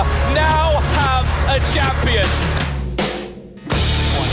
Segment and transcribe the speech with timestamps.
[0.00, 2.24] Barcelona now have a champion.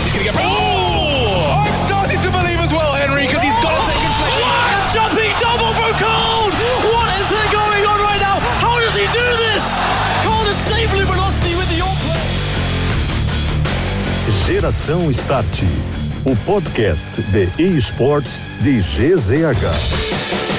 [0.04, 0.36] He's going to get.
[0.40, 1.66] Oh!
[1.66, 4.48] I'm starting to believe as well, Henry, because he's got to take inflection.
[4.48, 6.52] What a jumping double from Cole!
[6.92, 8.40] What is going on right now?
[8.64, 9.80] How does he do this?
[10.24, 12.24] Cole is saving velocity with the all play.
[14.46, 15.64] Geração Start,
[16.26, 20.57] o podcast de esportes de GZH.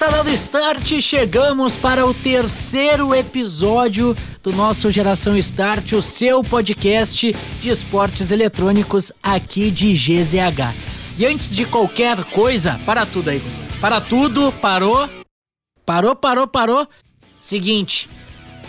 [0.00, 7.34] Está dando start, chegamos para o terceiro episódio do nosso Geração Start, o seu podcast
[7.60, 10.72] de esportes eletrônicos aqui de GZH.
[11.18, 13.42] E antes de qualquer coisa, para tudo aí,
[13.80, 15.08] para tudo, parou,
[15.84, 16.86] parou, parou, parou.
[17.40, 18.08] Seguinte,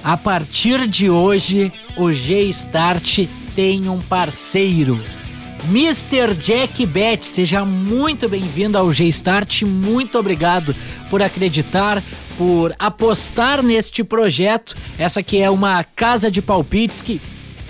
[0.03, 4.99] a partir de hoje, o G-Start tem um parceiro.
[5.65, 6.33] Mr.
[6.35, 10.75] Jack Bet, seja muito bem-vindo ao G-Start, muito obrigado
[11.09, 12.01] por acreditar,
[12.37, 14.75] por apostar neste projeto.
[14.97, 17.21] Essa que é uma casa de palpites que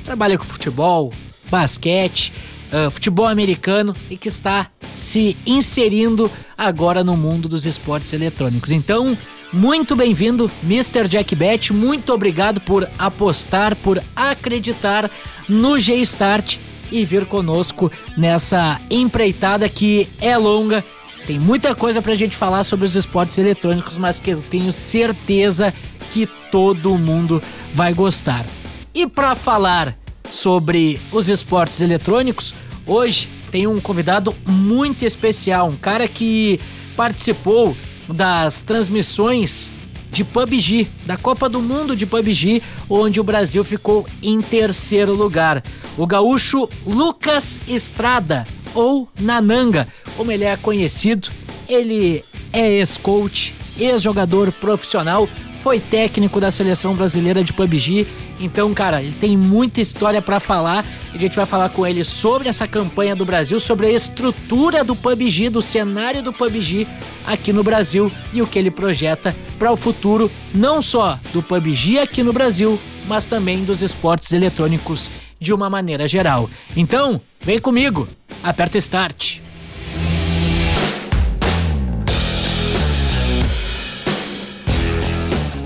[0.05, 1.11] trabalha com futebol,
[1.49, 2.31] basquete,
[2.71, 8.71] uh, futebol americano e que está se inserindo agora no mundo dos esportes eletrônicos.
[8.71, 9.17] Então,
[9.51, 11.07] muito bem-vindo, Mr.
[11.07, 15.09] Jack Bet, muito obrigado por apostar, por acreditar
[15.47, 16.57] no G-Start
[16.91, 20.83] e vir conosco nessa empreitada que é longa.
[21.25, 25.73] Tem muita coisa pra gente falar sobre os esportes eletrônicos, mas que eu tenho certeza
[26.11, 27.41] que todo mundo
[27.73, 28.45] vai gostar.
[28.93, 29.95] E para falar
[30.29, 32.53] sobre os esportes eletrônicos,
[32.85, 36.59] hoje tem um convidado muito especial, um cara que
[36.95, 37.75] participou
[38.07, 39.71] das transmissões
[40.11, 45.63] de PUBG, da Copa do Mundo de PUBG, onde o Brasil ficou em terceiro lugar.
[45.97, 51.29] O gaúcho Lucas Estrada, ou Nananga, como ele é conhecido,
[51.67, 55.27] ele é ex-coach, ex-jogador profissional,
[55.61, 58.07] foi técnico da seleção brasileira de PUBG.
[58.39, 60.85] Então, cara, ele tem muita história para falar.
[61.13, 64.95] A gente vai falar com ele sobre essa campanha do Brasil, sobre a estrutura do
[64.95, 66.87] PUBG, do cenário do PUBG
[67.25, 71.99] aqui no Brasil e o que ele projeta para o futuro, não só do PUBG
[71.99, 75.09] aqui no Brasil, mas também dos esportes eletrônicos
[75.39, 76.49] de uma maneira geral.
[76.75, 78.07] Então, vem comigo,
[78.43, 79.39] aperta o start.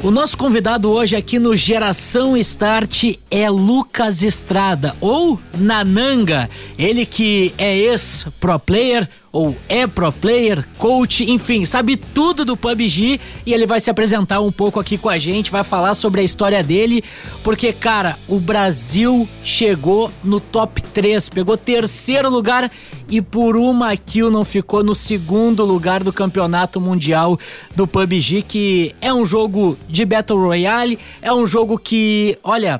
[0.03, 6.49] O nosso convidado hoje aqui no Geração Start é Lucas Estrada, ou Nananga.
[6.77, 13.19] Ele que é ex-pro player, ou é pro player, coach, enfim, sabe tudo do PUBG
[13.47, 16.23] e ele vai se apresentar um pouco aqui com a gente, vai falar sobre a
[16.23, 17.03] história dele,
[17.43, 22.71] porque, cara, o Brasil chegou no top 3, pegou terceiro lugar
[23.09, 27.39] e por uma kill não ficou no segundo lugar do campeonato mundial
[27.75, 32.79] do PUBG, que é um jogo de Battle Royale, é um jogo que, olha,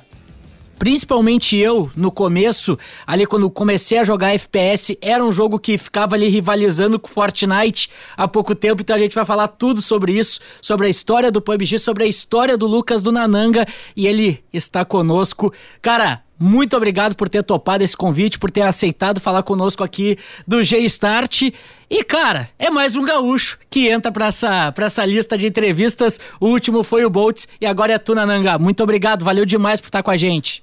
[0.83, 2.77] principalmente eu no começo,
[3.07, 7.89] ali quando comecei a jogar FPS, era um jogo que ficava ali rivalizando com Fortnite
[8.17, 11.41] há pouco tempo, então a gente vai falar tudo sobre isso, sobre a história do
[11.41, 15.53] PUBG, sobre a história do Lucas do Nananga e ele está conosco.
[15.81, 20.61] Cara, muito obrigado por ter topado esse convite, por ter aceitado falar conosco aqui do
[20.61, 21.43] G-Start.
[21.89, 26.19] E, cara, é mais um gaúcho que entra para essa, pra essa lista de entrevistas.
[26.41, 28.59] O último foi o Boltz e agora é tu, Nananga.
[28.59, 30.61] Muito obrigado, valeu demais por estar com a gente.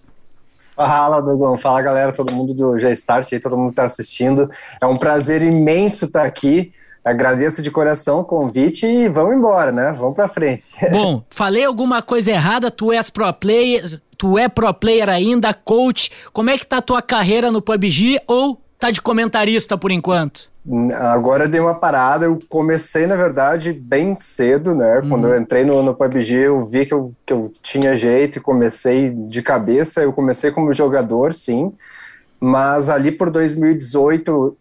[0.75, 1.57] Fala, Dogão.
[1.57, 4.51] Fala, galera, todo mundo do G-Start aí, todo mundo que tá assistindo.
[4.81, 6.73] É um prazer imenso estar aqui.
[7.05, 9.95] Agradeço de coração o convite e vamos embora, né?
[9.99, 10.71] Vamos pra frente.
[10.93, 16.11] Bom, falei alguma coisa errada, tu és pro player, tu é pro player ainda, coach.
[16.33, 20.51] Como é que tá a tua carreira no PUBG ou tá de comentarista por enquanto?
[20.95, 25.03] Agora dei uma parada, eu comecei, na verdade, bem cedo, né?
[25.09, 28.43] Quando eu entrei no, no PUBG, eu vi que eu, que eu tinha jeito e
[28.43, 30.03] comecei de cabeça.
[30.03, 31.73] Eu comecei como jogador, sim,
[32.39, 34.57] mas ali por 2018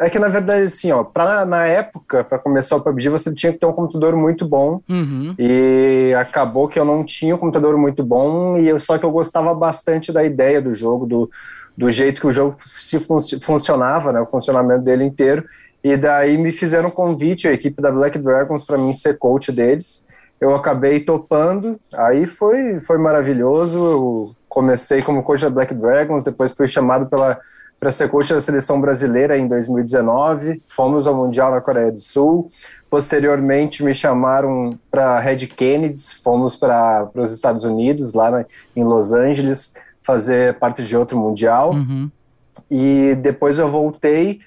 [0.00, 3.52] é que na verdade assim, ó, pra, na época, para começar o PUBG, você tinha
[3.52, 4.80] que ter um computador muito bom.
[4.88, 5.34] Uhum.
[5.38, 9.10] E acabou que eu não tinha um computador muito bom, e eu, só que eu
[9.10, 11.30] gostava bastante da ideia do jogo, do,
[11.76, 15.44] do jeito que o jogo se fun funcionava, né, o funcionamento dele inteiro.
[15.84, 19.50] E daí me fizeram um convite, a equipe da Black Dragons, para mim ser coach
[19.50, 20.06] deles.
[20.40, 23.78] Eu acabei topando, aí foi, foi maravilhoso.
[23.78, 27.38] Eu comecei como coach da Black Dragons, depois fui chamado pela
[27.82, 30.62] para ser coach da seleção brasileira em 2019.
[30.64, 32.46] Fomos ao Mundial na Coreia do Sul.
[32.88, 38.44] Posteriormente, me chamaram para Red Kennedy, fomos para os Estados Unidos, lá na,
[38.76, 41.72] em Los Angeles, fazer parte de outro Mundial.
[41.72, 42.08] Uhum.
[42.70, 44.38] E depois eu voltei,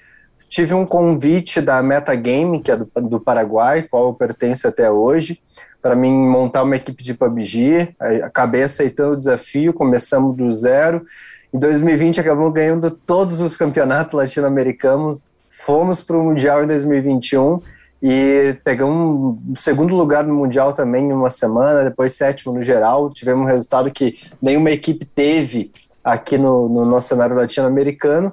[0.48, 5.42] tive um convite da Metagame, que é do, do Paraguai, qual eu pertenço até hoje,
[5.82, 7.94] para mim montar uma equipe de PUBG.
[8.22, 11.04] Acabei aceitando o desafio, começamos do zero.
[11.52, 15.24] Em 2020 acabamos ganhando todos os campeonatos latino-americanos.
[15.50, 17.60] Fomos para o Mundial em 2021
[18.02, 23.10] e pegamos segundo lugar no Mundial também em uma semana, depois sétimo no geral.
[23.10, 25.72] Tivemos um resultado que nenhuma equipe teve
[26.04, 28.32] aqui no, no nosso cenário latino-americano.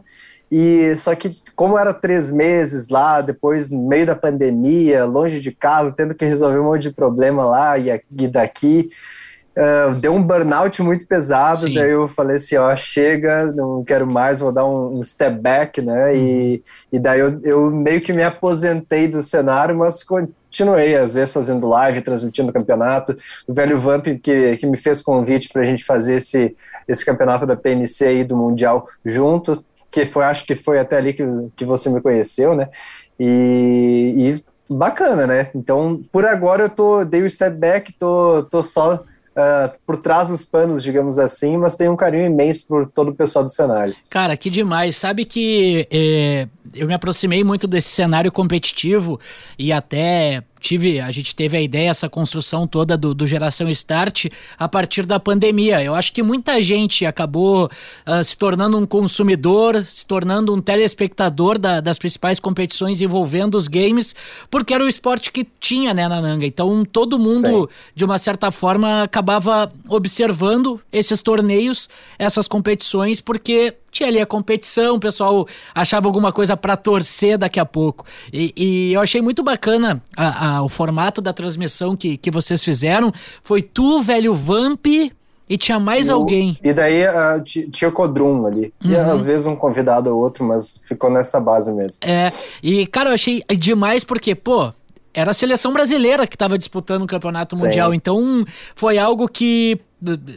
[0.51, 5.51] E só que como era três meses lá, depois no meio da pandemia, longe de
[5.51, 8.89] casa, tendo que resolver um monte de problema lá e, e daqui,
[9.58, 11.68] uh, deu um burnout muito pesado.
[11.68, 11.74] Sim.
[11.74, 15.82] Daí eu falei assim, ó, chega, não quero mais, vou dar um, um step back,
[15.82, 16.12] né?
[16.12, 16.16] Uhum.
[16.16, 21.34] E, e daí eu, eu meio que me aposentei do cenário, mas continuei, às vezes,
[21.34, 23.16] fazendo live, transmitindo o campeonato.
[23.48, 26.56] O velho Vamp, que, que me fez convite para a gente fazer esse,
[26.88, 31.14] esse campeonato da PNC aí do Mundial junto, que foi, acho que foi até ali
[31.14, 31.24] que,
[31.56, 32.68] que você me conheceu, né?
[33.20, 35.48] E, e bacana, né?
[35.54, 39.04] Então, por agora eu tô, dei o step back, tô, tô só
[39.35, 43.16] Uh, por trás dos panos, digamos assim, mas tem um carinho imenso por todo o
[43.16, 43.95] pessoal do cenário.
[44.10, 44.95] Cara, que demais.
[44.95, 49.19] Sabe que é, eu me aproximei muito desse cenário competitivo
[49.57, 54.28] e até tive, a gente teve a ideia, essa construção toda do, do Geração Start
[54.57, 55.84] a partir da pandemia.
[55.84, 61.60] Eu acho que muita gente acabou uh, se tornando um consumidor, se tornando um telespectador
[61.60, 64.16] da, das principais competições envolvendo os games,
[64.50, 66.45] porque era o esporte que tinha, né, na Nanga.
[66.45, 67.92] Então todo mundo, Sim.
[67.94, 74.95] de uma certa forma, acabava observando esses torneios, essas competições, porque tinha ali a competição,
[74.95, 78.06] o pessoal achava alguma coisa para torcer daqui a pouco.
[78.31, 82.63] E, e eu achei muito bacana a, a, o formato da transmissão que, que vocês
[82.63, 83.12] fizeram.
[83.44, 84.85] Foi tu, velho Vamp.
[85.50, 86.57] E tinha mais eu, alguém.
[86.63, 88.74] E daí uh, tinha o Codrum ali.
[88.83, 88.91] Uhum.
[88.91, 92.00] E às vezes um convidado ou outro, mas ficou nessa base mesmo.
[92.01, 92.31] É,
[92.63, 94.74] e cara, eu achei demais porque, pô,
[95.13, 97.65] era a seleção brasileira que estava disputando o campeonato Sim.
[97.65, 97.94] mundial.
[97.94, 98.45] Então
[98.75, 99.80] foi algo que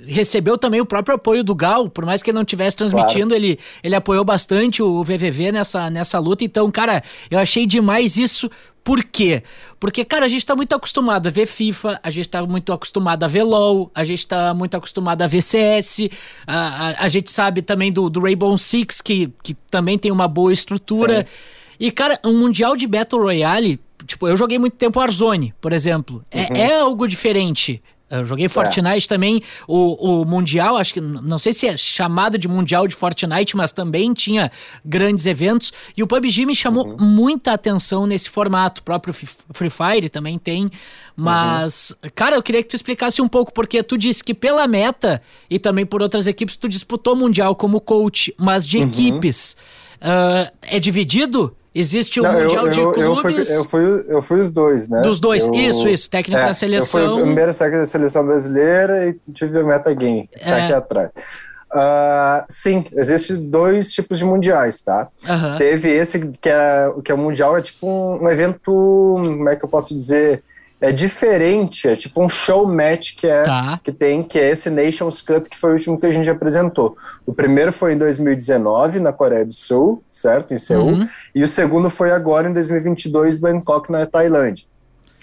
[0.07, 3.35] recebeu também o próprio apoio do Gal, por mais que ele não estivesse transmitindo, claro.
[3.35, 6.45] ele, ele apoiou bastante o VVV nessa, nessa luta.
[6.45, 8.49] Então, cara, eu achei demais isso.
[8.85, 9.43] Por quê?
[9.81, 13.25] Porque, cara, a gente tá muito acostumado a ver FIFA, a gente tá muito acostumado
[13.25, 16.09] a ver LoL, a gente tá muito acostumado a ver CS,
[16.47, 20.29] a, a, a gente sabe também do, do Rainbow Six, que, que também tem uma
[20.29, 21.23] boa estrutura.
[21.23, 21.57] Sim.
[21.81, 26.25] E, cara, um Mundial de Battle Royale, tipo, eu joguei muito tempo Warzone, por exemplo.
[26.31, 26.57] É, uhum.
[26.57, 27.83] É, é algo diferente.
[28.09, 29.09] Eu joguei Fortnite é.
[29.09, 33.57] também, o, o Mundial, acho que não sei se é chamado de Mundial de Fortnite,
[33.57, 34.51] mas também tinha
[34.85, 35.73] grandes eventos.
[35.97, 36.97] E o PUBG me chamou uhum.
[37.01, 38.81] muita atenção nesse formato.
[38.81, 40.71] O próprio Free Fire também tem.
[41.17, 42.11] Mas, uhum.
[42.15, 45.21] cara, eu queria que tu explicasse um pouco, porque tu disse que pela meta
[45.51, 48.85] e também por outras equipes, tu disputou Mundial como coach, mas de uhum.
[48.85, 49.57] equipes.
[49.97, 51.57] Uh, é dividido?
[51.79, 53.51] Existe o um Mundial eu, de eu, Clubes.
[53.51, 55.03] Eu fui, eu, fui, eu fui os dois, né?
[55.03, 56.09] Dos dois, isso, isso.
[56.09, 57.03] Técnico é, da seleção.
[57.03, 60.65] Eu fui o primeiro técnico da seleção brasileira e tive a metagame, que tá é.
[60.65, 61.13] aqui atrás.
[61.71, 65.09] Uh, sim, existem dois tipos de mundiais, tá?
[65.29, 65.59] Uhum.
[65.59, 69.55] Teve esse que é, que é o mundial, é tipo um, um evento, como é
[69.55, 70.43] que eu posso dizer?
[70.81, 73.81] É diferente, é tipo um show match que, é, tá.
[73.83, 76.97] que tem, que é esse Nations Cup, que foi o último que a gente apresentou.
[77.25, 80.53] O primeiro foi em 2019, na Coreia do Sul, certo?
[80.53, 80.89] Em Seul.
[80.89, 81.09] Uhum.
[81.35, 84.67] E o segundo foi agora em 2022, Bangkok, na Tailândia.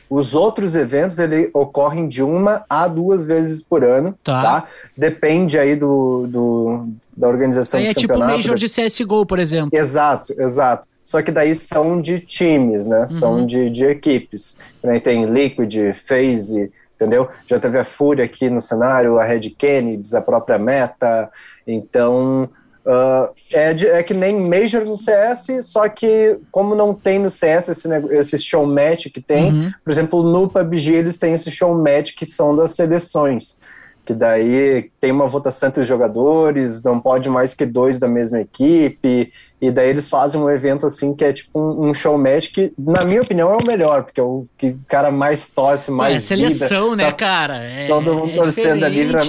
[0.10, 4.42] Os outros eventos ele ocorrem de uma a duas vezes por ano, tá?
[4.42, 4.68] tá?
[4.98, 9.70] Depende aí do, do da organização aí é tipo o Major de CSGO, por exemplo.
[9.72, 13.02] Exato, exato só que daí são de times, né?
[13.02, 13.08] Uhum.
[13.08, 14.60] São de, de equipes.
[14.82, 15.00] Né?
[15.00, 17.28] Tem Liquid, FaZe, entendeu?
[17.46, 21.30] Já teve a Fúria aqui no cenário, a Red Kennedy, a própria Meta.
[21.68, 22.50] Então,
[22.86, 27.30] uh, é, de, é que nem Major no CS, só que como não tem no
[27.30, 29.72] CS esse, esse show match que tem, uhum.
[29.84, 33.62] por exemplo, no PUBG eles têm esse show match que são das seleções
[34.06, 38.42] que daí tem uma votação entre os jogadores, não pode mais que dois da mesma
[38.42, 39.32] equipe,
[39.62, 42.74] e daí eles fazem um evento assim que é tipo um, um show match que,
[42.78, 46.18] na minha opinião, é o melhor, porque é o que o cara mais torce, mais.
[46.18, 47.58] É seleção, vida, né, tá, cara?
[47.58, 49.22] É, todo mundo é torcendo ali pra,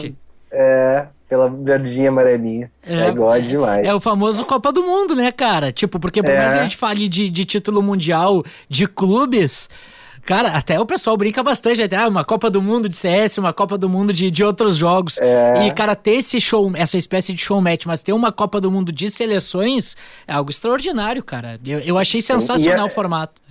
[0.51, 2.71] é, pela verdinha amarelinha.
[2.85, 3.87] É, é igual demais.
[3.87, 5.71] É o famoso Copa do Mundo, né, cara?
[5.71, 6.65] Tipo, porque por mais que a é.
[6.65, 9.69] gente fale de, de título mundial de clubes
[10.25, 13.53] Cara, até o pessoal brinca bastante, até ah, uma Copa do Mundo de CS, uma
[13.53, 15.19] Copa do Mundo de, de outros jogos.
[15.19, 15.67] É.
[15.67, 18.71] E, cara, ter esse show, essa espécie de show match, mas ter uma Copa do
[18.71, 21.61] Mundo de seleções é algo extraordinário, cara.
[21.65, 23.44] Eu, eu achei Sim, sensacional é- o formato.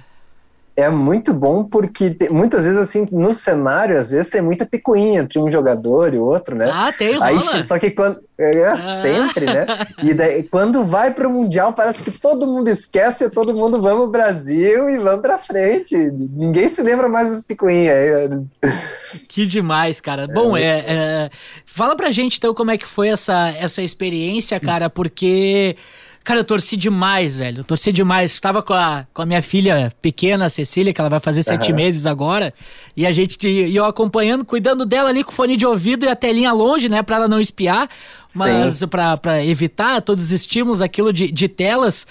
[0.75, 5.21] É muito bom porque te- muitas vezes, assim, no cenário, às vezes tem muita picuinha
[5.21, 6.67] entre um jogador e outro, né?
[6.73, 8.19] Ah, tem, Aí, só que quando.
[8.35, 9.65] É, sempre, né?
[10.01, 14.11] E daí, quando vai pro Mundial, parece que todo mundo esquece, todo mundo vamos pro
[14.11, 15.95] Brasil e vamos pra frente.
[15.95, 17.95] Ninguém se lembra mais das picuinhas.
[17.95, 18.29] É,
[19.29, 20.27] Que demais, cara.
[20.27, 21.29] Bom, é, é,
[21.65, 25.75] fala pra gente então como é que foi essa, essa experiência, cara, porque.
[26.23, 27.59] Cara, eu torci demais, velho.
[27.59, 28.31] Eu torci demais.
[28.31, 31.71] Estava com a, com a minha filha pequena, a Cecília, que ela vai fazer sete
[31.71, 31.75] Aham.
[31.75, 32.53] meses agora.
[32.95, 36.15] E a gente e eu acompanhando, cuidando dela ali com fone de ouvido e a
[36.15, 37.03] telinha longe, né?
[37.03, 37.89] Pra ela não espiar.
[38.35, 38.81] Mas
[39.19, 42.07] pra evitar todos os estímulos, aquilo de, de telas.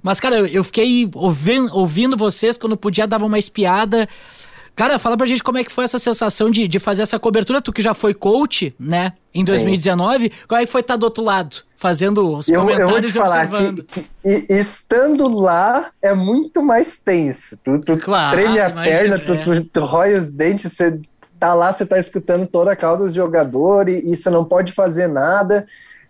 [0.00, 4.08] Mas, cara, eu, eu fiquei ouvindo, ouvindo vocês quando podia dava uma espiada.
[4.76, 7.62] Cara, fala pra gente como é que foi essa sensação de, de fazer essa cobertura.
[7.62, 9.14] Tu que já foi coach, né?
[9.34, 9.52] Em Sim.
[9.52, 10.30] 2019.
[10.46, 11.64] Como é que foi estar do outro lado?
[11.78, 14.06] Fazendo os eu, eu vou comentários te falar que, que
[14.50, 17.58] estando lá é muito mais tenso.
[17.62, 19.60] Tu, tu Claro, treme a imagina, perna, tu, é.
[19.60, 20.98] tu, tu rói os dentes, você
[21.38, 24.72] tá lá, você tá escutando toda a cauda dos jogadores e, e você não pode
[24.72, 25.66] fazer nada.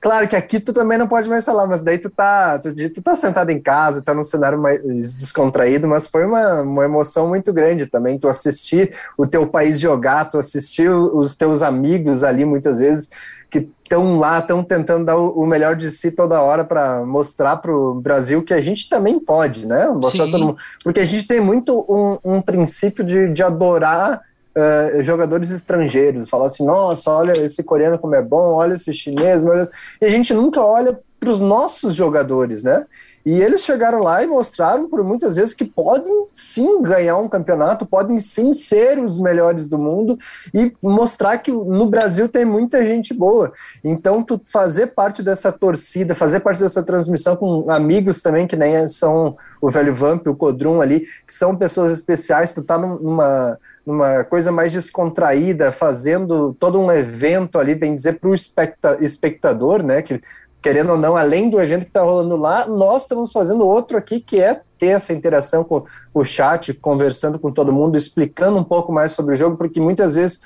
[0.07, 3.03] Claro que aqui tu também não pode mais falar, mas daí tu tá, tu, tu
[3.03, 4.81] tá sentado em casa, tá num cenário mais
[5.17, 10.27] descontraído, mas foi uma, uma emoção muito grande também, tu assistir o teu país jogar,
[10.27, 13.11] tu assistir os teus amigos ali muitas vezes
[13.51, 17.57] que estão lá, estão tentando dar o, o melhor de si toda hora para mostrar
[17.57, 19.89] para o Brasil que a gente também pode, né?
[19.89, 20.31] Mostrar Sim.
[20.31, 20.59] todo mundo.
[20.85, 24.23] Porque a gente tem muito um, um princípio de, de adorar
[24.57, 26.29] eh, jogadores estrangeiros.
[26.29, 29.45] Falar assim, nossa, olha esse coreano como é bom, olha esse chinês.
[29.45, 29.69] olha-"
[30.01, 32.85] E a gente nunca olha para os nossos jogadores, né?
[33.25, 37.85] E eles chegaram lá e mostraram por muitas vezes que podem sim ganhar um campeonato,
[37.85, 40.17] podem sim ser os melhores do mundo
[40.55, 43.53] e mostrar que no Brasil tem muita gente boa.
[43.83, 48.89] Então, tu fazer parte dessa torcida, fazer parte dessa transmissão com amigos também, que nem
[48.89, 53.59] são o Velho Vamp, o Codrum ali, que são pessoas especiais, tu tá num- numa
[53.87, 59.83] numa coisa mais descontraída, fazendo todo um evento ali, bem dizer, para o especta espectador,
[59.83, 60.03] né?
[60.03, 60.21] Que,
[60.61, 64.19] querendo ou não, além do evento que está rolando lá, nós estamos fazendo outro aqui
[64.19, 68.93] que é ter essa interação com o chat, conversando com todo mundo, explicando um pouco
[68.93, 70.41] mais sobre o jogo, porque muitas vezes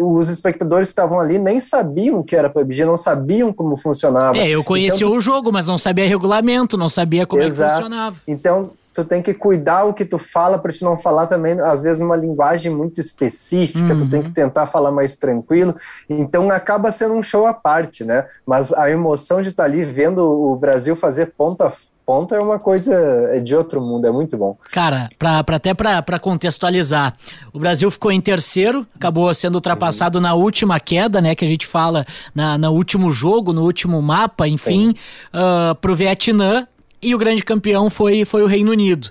[0.00, 4.38] os espectadores que estavam ali nem sabiam o que era PUBG, não sabiam como funcionava.
[4.38, 7.74] É, eu conhecia Então, o jogo, mas não sabia regulamento, não sabia como é Exato.
[7.74, 8.16] funcionava.
[8.26, 8.70] Então,
[9.02, 12.02] tu tem que cuidar o que tu fala para te não falar também, às vezes,
[12.02, 15.72] uma linguagem muito específica, tu tem que tentar falar mais tranquilo.
[16.10, 18.24] Então, acaba sendo um show à parte, né?
[18.44, 21.72] Mas a emoção de estar ali vendo o Brasil fazer ponta a
[22.04, 22.94] ponta é uma coisa
[23.34, 24.56] é de outro mundo, é muito bom.
[24.72, 27.14] Cara, pra, pra- até pra contextualizar,
[27.52, 31.34] o Brasil ficou em terceiro, acabou sendo ultrapassado na última queda, né?
[31.34, 32.02] Que a gente fala
[32.34, 34.94] na, no último jogo, no último mapa, enfim,
[35.32, 36.66] ah, pro Vietnã.
[37.00, 39.08] E o grande campeão foi, foi o Reino Unido.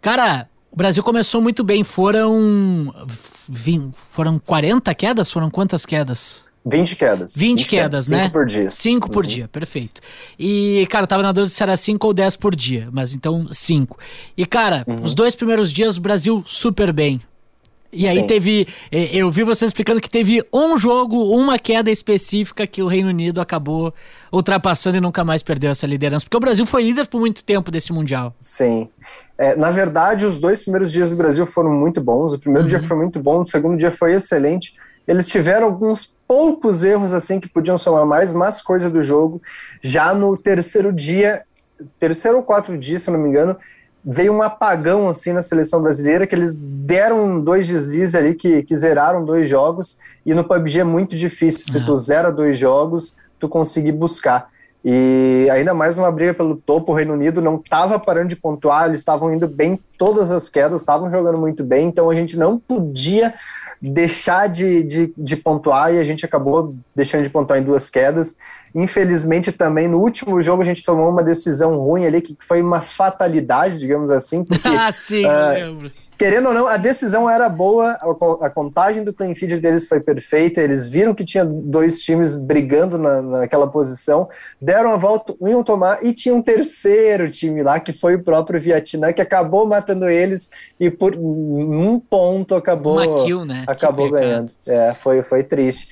[0.00, 1.82] Cara, o Brasil começou muito bem.
[1.84, 2.92] Foram.
[4.10, 5.30] Foram 40 quedas?
[5.30, 6.44] Foram quantas quedas?
[6.66, 7.36] 20 quedas.
[7.36, 8.22] 20, quedas, né?
[8.24, 8.70] 5 por dia.
[8.70, 10.00] 5 por dia, perfeito.
[10.38, 13.98] E, cara, tava na dúvida se era 5 ou 10 por dia, mas então 5.
[14.34, 14.96] E, cara, Uhum.
[15.02, 17.20] os dois primeiros dias o Brasil super bem.
[17.94, 18.26] E aí Sim.
[18.26, 18.66] teve.
[18.90, 23.08] eh, Eu vi você explicando que teve um jogo, uma queda específica que o Reino
[23.08, 23.94] Unido acabou
[24.32, 26.24] ultrapassando e nunca mais perdeu essa liderança.
[26.24, 28.34] Porque o Brasil foi líder por muito tempo desse Mundial.
[28.40, 28.88] Sim.
[29.38, 32.32] É, na verdade, os dois primeiros dias do Brasil foram muito bons.
[32.32, 34.74] O primeiro dia foi muito bom, o segundo dia foi excelente.
[35.06, 39.40] Eles tiveram alguns poucos erros assim que podiam somar mais, mas coisa do jogo.
[39.82, 41.42] Já no terceiro dia,
[41.98, 43.56] terceiro ou quatro dias, se não me engano,
[44.04, 48.76] veio um apagão assim na seleção brasileira que eles deram dois deslizes ali que, que
[48.76, 51.72] zeraram dois jogos e no PUBG é muito difícil.
[51.72, 54.50] Se tu zera dois jogos tu conseguir buscar
[54.84, 58.86] e ainda mais numa briga pelo topo o Reino Unido não estava parando de pontuar
[58.86, 62.58] eles estavam indo bem todas as quedas estavam jogando muito bem então a gente não
[62.58, 63.32] podia
[63.80, 68.36] deixar de, de, de pontuar e a gente acabou deixando de pontuar em duas quedas
[68.74, 72.80] Infelizmente, também no último jogo a gente tomou uma decisão ruim ali, que foi uma
[72.80, 75.90] fatalidade, digamos assim, porque, ah, sim, lembro.
[76.18, 79.88] Querendo ou não, a decisão era boa, a co- a contagem do clean feed deles
[79.88, 84.28] foi perfeita, eles viram que tinha dois times brigando na, naquela posição,
[84.60, 88.22] deram a volta, um iam tomar, e tinha um terceiro time lá, que foi o
[88.22, 93.64] próprio Vietnã, que acabou matando eles, e por um ponto acabou, kill, né?
[93.66, 94.52] Acabou ganhando.
[94.66, 95.88] É, foi, foi triste.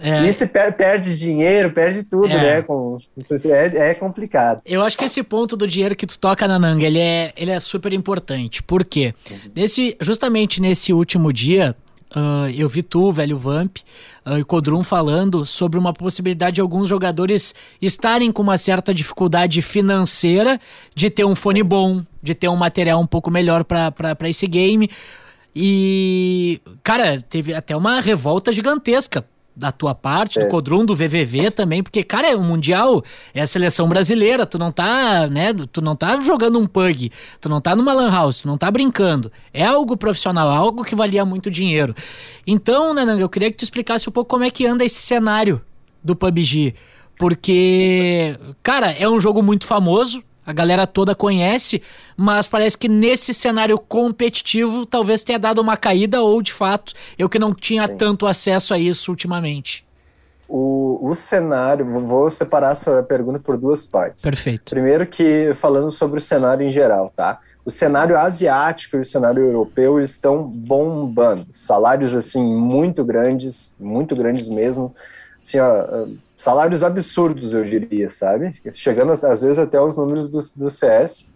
[0.00, 0.24] É.
[0.24, 2.36] E se per perde dinheiro, perde tudo, é.
[2.36, 2.62] né?
[2.62, 2.96] Com,
[3.46, 4.60] é, é, complicado.
[4.64, 7.50] Eu acho que esse ponto do dinheiro que tu toca na Nanga, ele é, ele
[7.50, 8.62] é super importante.
[8.62, 9.14] Por quê?
[9.30, 9.36] Uhum.
[9.54, 11.74] Nesse, justamente nesse último dia,
[12.14, 13.78] uh, eu vi tu, velho Vamp,
[14.26, 19.62] uh, e Codrum falando sobre uma possibilidade de alguns jogadores estarem com uma certa dificuldade
[19.62, 20.60] financeira
[20.94, 21.64] de ter um fone Sim.
[21.64, 24.90] bom, de ter um material um pouco melhor para esse game.
[25.54, 29.24] E, cara, teve até uma revolta gigantesca
[29.56, 30.44] da tua parte, é.
[30.44, 34.58] do Codrum, do VVV também, porque, cara, é o Mundial, é a seleção brasileira, tu
[34.58, 37.10] não tá, né, tu não tá jogando um pug,
[37.40, 39.32] tu não tá numa lan house, tu não tá brincando.
[39.54, 41.94] É algo profissional, algo que valia muito dinheiro.
[42.46, 45.62] Então, Nananga, eu queria que tu explicasse um pouco como é que anda esse cenário
[46.04, 46.74] do PUBG,
[47.18, 51.82] porque, cara, é um jogo muito famoso, a galera toda conhece,
[52.16, 57.28] mas parece que nesse cenário competitivo talvez tenha dado uma caída ou de fato eu
[57.28, 57.96] que não tinha Sim.
[57.96, 59.84] tanto acesso a isso ultimamente.
[60.48, 64.22] O, o cenário, vou separar essa pergunta por duas partes.
[64.22, 64.70] Perfeito.
[64.70, 67.40] Primeiro que falando sobre o cenário em geral, tá?
[67.64, 71.48] O cenário asiático e o cenário europeu estão bombando.
[71.52, 74.94] Salários assim muito grandes, muito grandes mesmo.
[75.42, 78.54] Assim, ó, salários absurdos, eu diria, sabe?
[78.72, 81.30] Chegando às vezes até os números do, do CS.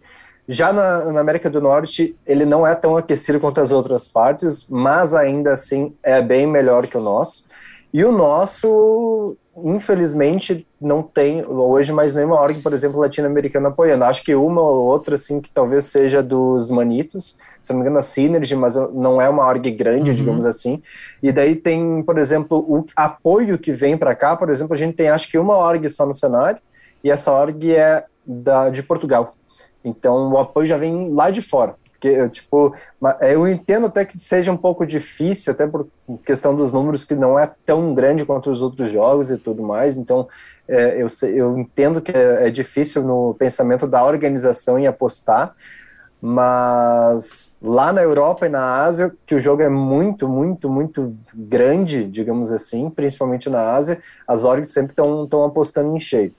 [0.47, 4.67] Já na, na, América do Norte, ele não é tão aquecido quanto as outras partes,
[4.69, 7.47] mas ainda assim é bem melhor que o nosso.
[7.93, 14.05] E o nosso, infelizmente, não tem hoje mais nenhuma org, por exemplo, latino-americana apoiando.
[14.05, 17.99] Acho que uma ou outra, assim, que talvez seja dos Manitos, se não me engano,
[17.99, 20.17] a Synergy, mas não é uma org grande, uhum.
[20.17, 20.83] digamos assim.
[21.23, 24.95] E daí tem, por exemplo, o apoio que vem para cá, por exemplo, a gente
[24.95, 26.61] tem acho que uma org só no cenário,
[27.03, 29.35] e essa org é da, de Portugal.
[29.85, 31.75] Então o apoio já vem lá de fora.
[32.01, 32.75] Porque, tipo,
[33.21, 35.87] eu entendo até que seja um pouco difícil, até por
[36.25, 39.99] questão dos números, que não é tão grande quanto os outros jogos e tudo mais.
[39.99, 40.27] Então,
[40.67, 45.55] é, eu, eu entendo que é, é difícil no pensamento da organização em apostar,
[46.23, 52.05] mas lá na Europa e na Ásia, que o jogo é muito, muito, muito grande,
[52.05, 56.33] digamos assim, principalmente na Ásia, as orgs sempre estão apostando em cheio.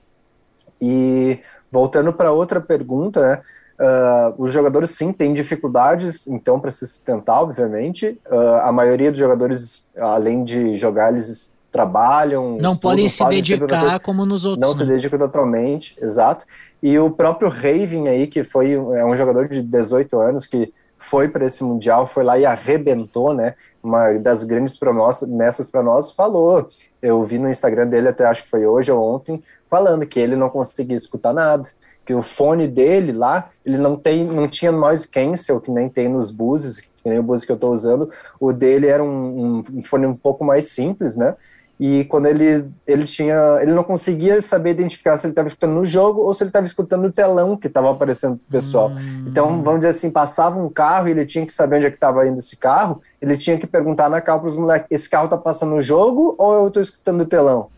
[0.81, 1.39] E
[1.71, 3.41] voltando para outra pergunta, né?
[3.81, 8.19] Uh, os jogadores sim têm dificuldades, então, para se sustentar, obviamente.
[8.29, 12.57] Uh, a maioria dos jogadores, além de jogar, eles trabalham.
[12.59, 14.61] Não estudam, podem se dedicar como nos outros.
[14.61, 14.75] Não né?
[14.75, 16.45] se dedicam totalmente, exato.
[16.83, 21.27] E o próprio Raven aí, que foi é um jogador de 18 anos que foi
[21.27, 23.55] para esse mundial, foi lá e arrebentou, né?
[23.81, 26.69] Uma das grandes promessas para nós falou.
[27.01, 30.35] Eu vi no Instagram dele até acho que foi hoje ou ontem, falando que ele
[30.35, 31.67] não conseguia escutar nada
[32.05, 36.09] que o fone dele lá, ele não tem, não tinha noise cancel, que nem tem
[36.09, 38.09] nos buses, que nem o bus que eu estou usando,
[38.39, 41.35] o dele era um, um, fone um pouco mais simples, né,
[41.83, 45.83] e quando ele, ele tinha, ele não conseguia saber identificar se ele estava escutando no
[45.83, 48.89] jogo ou se ele estava escutando no telão que estava aparecendo pro pessoal.
[48.89, 49.25] Hum.
[49.25, 51.95] Então, vamos dizer assim, passava um carro e ele tinha que saber onde é que
[51.95, 55.25] estava indo esse carro, ele tinha que perguntar na carro para os moleques, esse carro
[55.25, 57.69] está passando no jogo ou eu estou escutando no telão?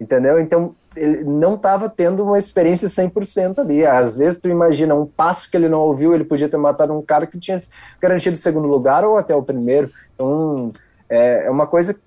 [0.00, 0.40] Entendeu?
[0.40, 3.86] Então, ele não estava tendo uma experiência 100% ali.
[3.86, 7.02] Às vezes tu imagina um passo que ele não ouviu, ele podia ter matado um
[7.02, 7.58] cara que tinha
[8.00, 9.90] garantido o segundo lugar ou até o primeiro.
[10.14, 10.72] Então
[11.08, 12.00] é, é uma coisa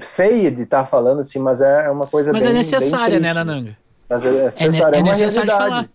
[0.00, 2.58] feia de estar tá falando assim, mas é, é uma coisa mas é bem, é
[2.58, 3.76] necessária, né, Nananga?
[4.08, 5.90] Mas é necessária, é, é, é uma realidade.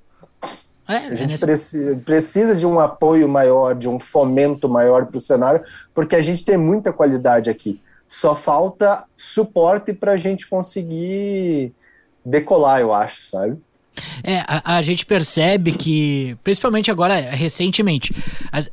[0.87, 5.19] É, a gente preci precisa de um apoio maior, de um fomento maior para o
[5.19, 7.81] cenário, porque a gente tem muita qualidade aqui.
[8.07, 11.73] Só falta suporte para a gente conseguir
[12.25, 13.57] decolar, eu acho, sabe?
[14.23, 18.13] É, a, a, gente percebe que, principalmente agora, recentemente,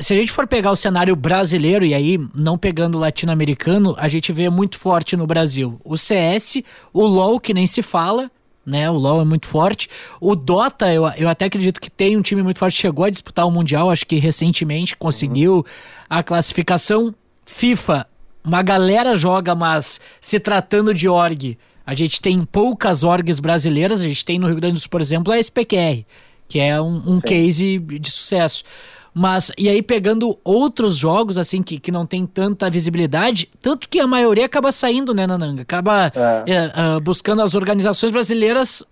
[0.01, 4.09] se a gente for pegar o cenário brasileiro, e aí não pegando o latino-americano, a
[4.09, 6.63] gente vê muito forte no Brasil o CS,
[6.93, 8.31] o LoL, que nem se fala,
[8.65, 8.91] né?
[8.91, 9.89] O LoL é muito forte.
[10.21, 13.47] O Dota, eu, eu até acredito que tem um time muito forte, chegou a disputar
[13.47, 15.65] o Mundial, acho que recentemente conseguiu uhum.
[16.09, 17.15] a classificação.
[17.45, 18.07] FIFA,
[18.45, 21.59] uma galera joga, mas se tratando de org
[21.93, 25.01] a gente tem poucas orgs brasileiras, a gente tem no Rio Grande do Sul, por
[25.01, 26.05] exemplo, a SPQR,
[26.49, 28.65] que é um, um case de sucesso.
[29.15, 34.01] Mas, e aí pegando outros jogos, assim, que, que não tem tanta visibilidade, tanto que
[34.01, 35.63] a maioria acaba saindo, né, Nananga?
[35.63, 36.11] Acaba
[36.47, 36.51] é.
[36.51, 38.83] É, uh, buscando as organizações brasileiras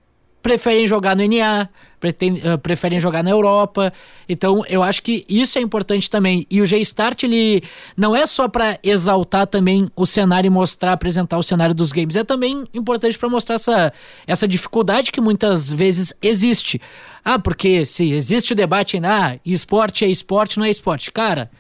[0.43, 3.93] preferem jogar no NA, uh, preferem jogar na Europa.
[4.29, 6.47] Então, eu acho que isso é importante também.
[6.51, 7.63] E o G-Start, ele
[7.97, 12.17] não é só para exaltar também o cenário e mostrar, apresentar o cenário dos games,
[12.17, 13.93] é também importante para mostrar essa,
[14.27, 16.81] essa dificuldade que muitas vezes existe.
[17.25, 21.13] Ah, porque se existe o debate em ah, esporte é esporte, não é esporte.
[21.13, 21.51] Cara,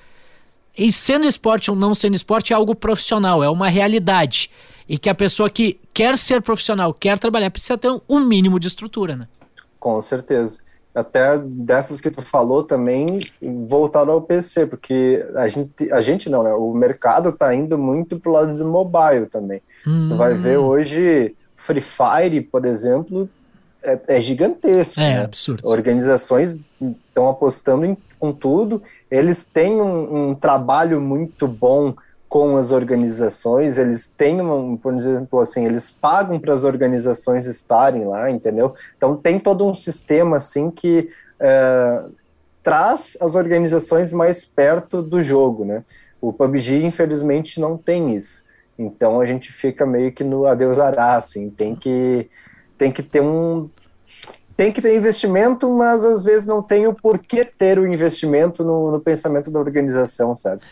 [0.76, 4.50] e sendo esporte ou não sendo esporte é algo profissional, é uma realidade.
[4.90, 8.66] E que a pessoa que quer ser profissional, quer trabalhar, precisa ter um, mínimo de
[8.66, 9.28] estrutura, né?
[9.78, 10.62] Com certeza.
[10.92, 13.24] Até dessas que tu falou também,
[13.68, 16.52] voltado ao PC, porque a gente, a gente não, né?
[16.54, 19.62] O mercado tá indo muito pro lado do mobile também.
[19.86, 20.00] Hum.
[20.00, 23.30] Você vai ver hoje, Free Fire, por exemplo,
[23.84, 25.00] é, é gigantesco.
[25.00, 25.22] É né?
[25.22, 25.68] absurdo.
[25.68, 26.58] Organizações
[27.06, 31.94] estão apostando em, com tudo, eles têm um, um trabalho muito bom
[32.30, 38.06] com as organizações, eles têm, um, por exemplo, assim, eles pagam para as organizações estarem
[38.06, 38.72] lá, entendeu?
[38.96, 41.08] Então tem todo um sistema assim que
[41.40, 42.04] é,
[42.62, 45.82] traz as organizações mais perto do jogo, né?
[46.20, 48.44] O PUBG, infelizmente, não tem isso.
[48.78, 52.30] Então a gente fica meio que no adeus ará, assim, tem que,
[52.78, 53.68] tem que ter um.
[54.56, 58.92] Tem que ter investimento, mas às vezes não tem o porquê ter o investimento no,
[58.92, 60.62] no pensamento da organização, sabe?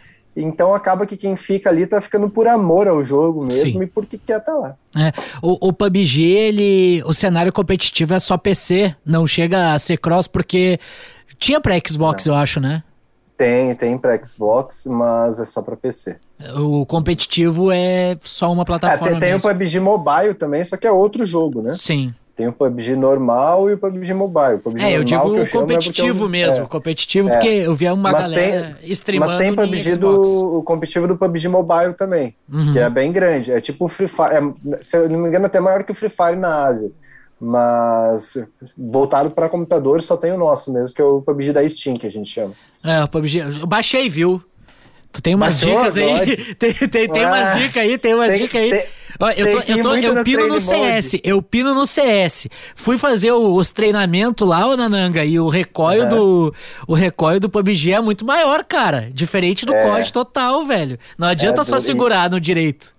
[0.41, 3.83] Então acaba que quem fica ali tá ficando por amor ao jogo mesmo Sim.
[3.83, 4.77] e porque quer estar tá lá.
[4.97, 9.99] É, o, o PUBG, ele, o cenário competitivo é só PC, não chega a ser
[9.99, 10.79] cross porque
[11.39, 12.35] tinha para Xbox, não.
[12.35, 12.83] eu acho, né?
[13.37, 16.19] Tem, tem para Xbox, mas é só para PC.
[16.57, 19.07] O competitivo é só uma plataforma.
[19.07, 21.75] É, tem, tem o PUBG Mobile também, só que é outro jogo, né?
[21.77, 22.13] Sim.
[22.39, 24.55] Tem o PUBG normal e o PUBG Mobile.
[24.55, 27.33] O PUBG é, eu digo o competitivo eu, mesmo, é, competitivo, é.
[27.33, 31.17] porque eu vi uma mas galera tem, streamando Mas tem PUBG do, o competitivo do
[31.17, 32.71] PUBG Mobile também, uhum.
[32.73, 33.51] que é bem grande.
[33.51, 35.95] É tipo o Free Fire, é, se eu não me engano, até maior que o
[35.95, 36.93] Free Fire na Ásia.
[37.41, 38.39] Mas
[38.77, 42.07] voltado para computador só tem o nosso mesmo, que é o PUBG da Steam, que
[42.07, 42.55] a gente chama.
[42.85, 43.39] É, o PUBG.
[43.63, 44.41] Eu baixei, viu?
[45.11, 46.55] Tu tem umas Baixou, dicas aí?
[46.55, 48.71] tem tem, tem ah, umas dicas aí, tem umas dicas aí.
[48.71, 48.85] Tem,
[49.37, 51.23] eu, tô, eu, tô, eu pino no CS, mode.
[51.25, 52.49] eu pino no CS.
[52.75, 56.09] Fui fazer o, os treinamentos lá, o Nananga, e o recoil uhum.
[56.09, 56.55] do
[56.87, 59.09] o recoil do PUBG é muito maior, cara.
[59.13, 59.83] Diferente do é.
[59.83, 60.99] COD total, velho.
[61.17, 62.97] Não adianta é, só segurar no direito.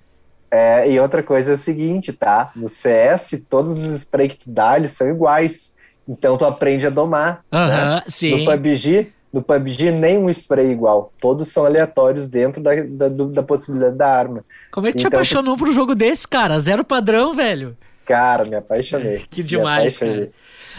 [0.51, 2.51] É, e outra coisa é o seguinte, tá?
[2.55, 5.77] No CS, todos os sprays que tu dá, eles são iguais.
[6.07, 7.43] Então tu aprende a domar.
[7.51, 8.03] Uhum, né?
[8.07, 8.43] sim.
[8.43, 11.13] No PUBG, no PUBG, nem um spray igual.
[11.19, 14.43] Todos são aleatórios dentro da, da, da possibilidade da arma.
[14.71, 16.59] Como é que então, te apaixonou por um jogo desse, cara?
[16.59, 17.77] Zero padrão, velho.
[18.05, 19.23] Cara, me apaixonei.
[19.29, 20.31] que demais, cara.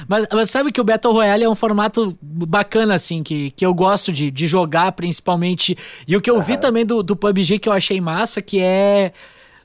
[0.08, 3.74] Mas, mas, sabe que o Battle Royale é um formato bacana, assim, que, que eu
[3.74, 5.76] gosto de, de jogar, principalmente.
[6.08, 6.42] E o que eu uhum.
[6.42, 9.12] vi também do, do PUBG que eu achei massa, que é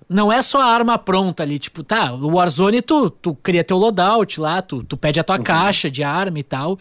[0.07, 3.77] não é só a arma pronta ali, tipo, tá, o Warzone tu, tu cria teu
[3.77, 5.43] loadout lá, tu, tu pede a tua uhum.
[5.43, 6.77] caixa de arma e tal.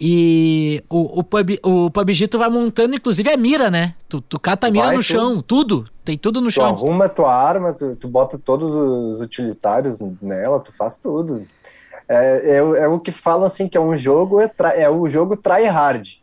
[0.00, 3.94] E o, o, pub, o PUBG tu vai montando, inclusive, a mira, né?
[4.08, 5.84] Tu, tu cata a mira vai, no chão, tudo.
[6.04, 6.72] Tem tudo no tu chão.
[6.72, 11.44] Tu arruma a tua arma, tu, tu bota todos os utilitários nela, tu faz tudo.
[12.08, 15.36] É, é, é o que falam assim, que é um jogo, é, é o jogo
[15.36, 16.19] try hard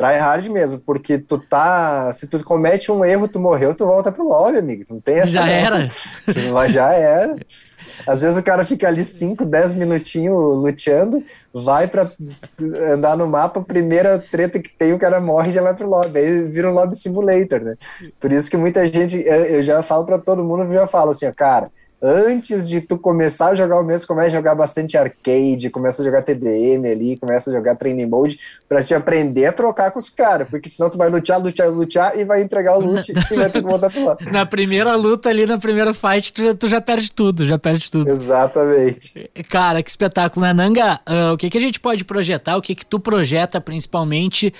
[0.00, 2.10] try hard mesmo, porque tu tá.
[2.12, 4.84] Se tu comete um erro, tu morreu, tu volta pro lobby, amigo.
[4.88, 5.32] Não tem essa.
[5.32, 5.52] Já não.
[5.52, 5.88] era.
[6.72, 7.36] Já era.
[8.06, 12.10] Às vezes o cara fica ali 5, 10 minutinhos luteando, vai para
[12.92, 16.18] andar no mapa, primeira treta que tem, o cara morre e já vai pro lobby.
[16.18, 17.74] Aí vira um lobby simulator, né?
[18.18, 21.26] Por isso que muita gente, eu já falo para todo mundo, eu já falo assim,
[21.26, 21.68] ó, cara,
[22.02, 26.04] antes de tu começar a jogar o mês, começa a jogar bastante arcade, começa a
[26.04, 30.08] jogar TDM ali, começa a jogar training mode, pra te aprender a trocar com os
[30.08, 33.50] caras, porque senão tu vai lutear, lutear, lutear e vai entregar o loot e vai
[33.50, 34.24] ter que voltar pro lado.
[34.30, 38.08] Na primeira luta ali, na primeira fight, tu, tu, já perde tudo, já perde tudo.
[38.08, 39.30] Exatamente.
[39.48, 40.52] Cara, que espetáculo, né?
[40.52, 44.54] Nanga, uh, o que, que a gente pode projetar, o que, que tu projeta principalmente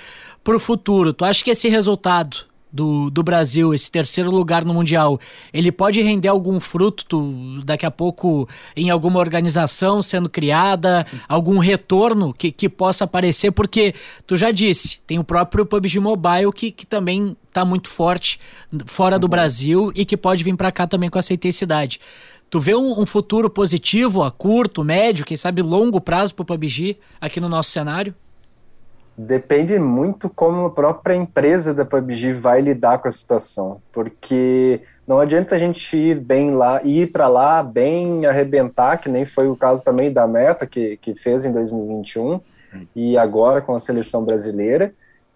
[0.44, 1.12] pro futuro?
[1.12, 5.18] Tu acha que esse resultado do, do Brasil, esse terceiro lugar no Mundial,
[5.52, 12.32] ele pode render algum fruto daqui a pouco em alguma organização sendo criada, algum retorno
[12.32, 13.50] que, que possa aparecer?
[13.50, 13.94] Porque
[14.26, 18.38] tu já disse, tem o próprio PUBG Mobile que, que também está muito forte
[18.86, 19.30] fora do uhum.
[19.30, 22.00] Brasil e que pode vir para cá também com intensidade.
[22.48, 26.46] Tu vê um, um, futuro positivo a curto, médio, quem sabe longo prazo para o
[26.46, 28.14] PUBG aqui no nosso cenário?
[29.22, 35.18] Depende muito como a própria empresa da PUBG vai lidar com a situação, porque não
[35.18, 39.54] adianta a gente ir bem lá, ir para lá bem arrebentar, que nem foi o
[39.54, 42.40] caso também da Meta que, que fez em 2021
[42.96, 44.94] e agora com a seleção brasileira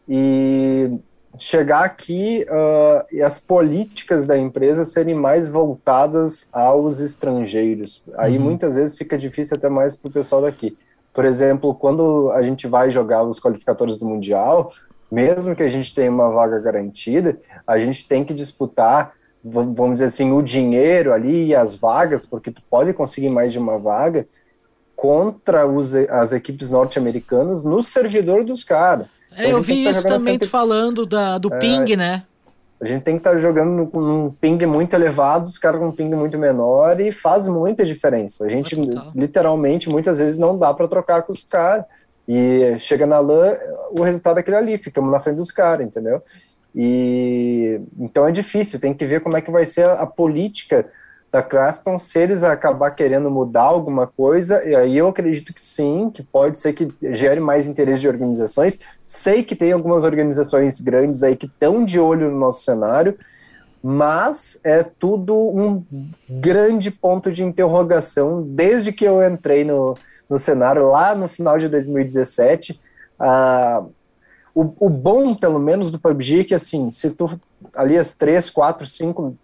[0.08, 0.90] e
[1.38, 8.02] chegar aqui uh, e as políticas da empresa serem mais voltadas aos estrangeiros.
[8.16, 8.44] Aí uhum.
[8.44, 10.74] muitas vezes fica difícil até mais para o pessoal daqui.
[11.14, 14.72] Por exemplo, quando a gente vai jogar os qualificatórios do Mundial,
[15.10, 20.06] mesmo que a gente tenha uma vaga garantida, a gente tem que disputar, vamos dizer
[20.06, 24.26] assim, o dinheiro ali e as vagas, porque tu pode conseguir mais de uma vaga
[24.96, 29.06] contra os, as equipes norte-americanas no servidor dos caras.
[29.32, 32.24] Então, é, eu vi isso também tu falando da, do é, ping, né?
[32.84, 35.92] A gente tem que estar tá jogando num ping muito elevado, os caras com um
[35.92, 38.44] ping muito menor e faz muita diferença.
[38.44, 38.76] A gente,
[39.14, 41.86] literalmente, muitas vezes não dá para trocar com os caras.
[42.28, 43.56] E chega na LAN,
[43.98, 46.22] o resultado é aquele ali, ficamos na frente dos caras, entendeu?
[46.74, 50.86] E então é difícil, tem que ver como é que vai ser a, a política
[51.34, 56.08] da Crafton, se eles acabar querendo mudar alguma coisa, e aí eu acredito que sim,
[56.08, 58.78] que pode ser que gere mais interesse de organizações.
[59.04, 63.18] Sei que tem algumas organizações grandes aí que estão de olho no nosso cenário,
[63.82, 65.84] mas é tudo um
[66.30, 69.96] grande ponto de interrogação desde que eu entrei no,
[70.30, 72.78] no cenário lá no final de 2017.
[73.18, 73.90] Uh,
[74.54, 77.40] o, o bom, pelo menos, do PUBG é que, assim, se tu
[77.74, 79.36] ali as três, quatro, cinco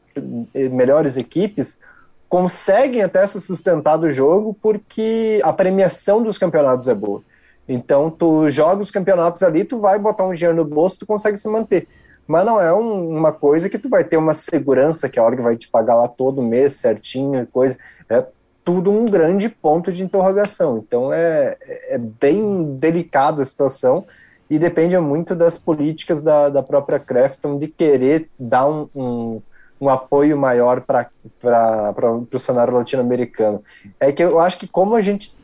[0.55, 1.81] melhores equipes
[2.29, 7.23] conseguem até se sustentar do jogo porque a premiação dos campeonatos é boa.
[7.69, 11.37] Então, tu joga os campeonatos ali, tu vai botar um dinheiro no bolso, tu consegue
[11.37, 11.87] se manter.
[12.27, 15.41] Mas não é um, uma coisa que tu vai ter uma segurança que a org
[15.41, 17.77] vai te pagar lá todo mês certinho, coisa.
[18.09, 18.25] É
[18.65, 20.79] tudo um grande ponto de interrogação.
[20.79, 21.57] Então, é,
[21.89, 24.07] é bem delicada a situação
[24.49, 29.43] e depende muito das políticas da, da própria Crafton de querer dar um, um
[29.81, 31.09] um apoio maior para
[32.33, 33.63] o cenário latino-americano.
[33.99, 35.35] É que eu acho que como a gente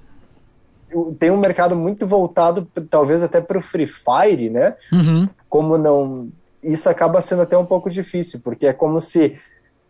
[1.19, 4.77] tem um mercado muito voltado, talvez até para o Free Fire, né?
[4.93, 5.29] Uhum.
[5.49, 6.29] Como não.
[6.63, 9.37] Isso acaba sendo até um pouco difícil, porque é como se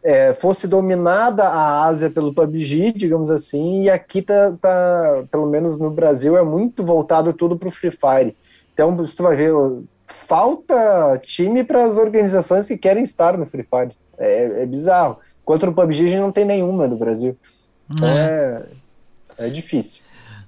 [0.03, 5.79] é, fosse dominada a Ásia pelo PUBG, digamos assim, e aqui tá, tá pelo menos
[5.79, 8.37] no Brasil, é muito voltado tudo para o Free Fire.
[8.73, 9.53] Então, tu vai ver,
[10.05, 13.97] falta time para as organizações que querem estar no Free Fire.
[14.19, 15.19] É, é bizarro.
[15.43, 17.37] Enquanto no PUBG a gente não tem nenhuma no Brasil.
[17.91, 18.65] Então é,
[19.39, 20.07] é, é difícil.